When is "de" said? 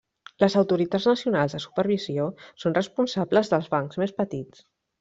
1.57-1.59